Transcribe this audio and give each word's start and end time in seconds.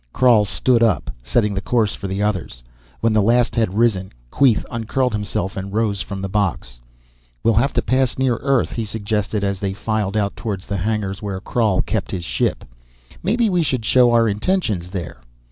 Krhal 0.15 0.45
stood 0.45 0.81
up, 0.81 1.11
setting 1.21 1.53
the 1.53 1.61
course 1.61 1.93
for 1.93 2.07
the 2.07 2.23
others. 2.23 2.63
When 3.01 3.13
the 3.13 3.21
last 3.21 3.55
had 3.55 3.75
risen, 3.77 4.11
Queeth 4.31 4.65
uncurled 4.71 5.13
himself 5.13 5.55
and 5.55 5.71
rose 5.71 6.01
from 6.01 6.23
the 6.23 6.27
box. 6.27 6.79
"We'll 7.43 7.53
have 7.53 7.71
to 7.73 7.83
pass 7.83 8.17
near 8.17 8.37
Earth," 8.37 8.71
he 8.71 8.83
suggested 8.85 9.43
as 9.43 9.59
they 9.59 9.73
filed 9.73 10.17
out 10.17 10.35
toward 10.35 10.61
the 10.61 10.77
hangars 10.77 11.21
where 11.21 11.39
Krhal 11.39 11.83
kept 11.83 12.09
his 12.09 12.25
ship. 12.25 12.65
"Maybe 13.21 13.47
we 13.47 13.61
should 13.61 13.85
show 13.85 14.11
our 14.11 14.27
intentions 14.27 14.89
there!" 14.89 15.21